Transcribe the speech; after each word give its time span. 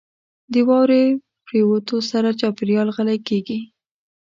•د 0.53 0.55
واورې 0.67 1.03
پرېوتو 1.45 1.97
سره 2.11 2.29
چاپېریال 2.39 2.87
غلی 2.95 3.17
کېږي. 3.27 3.59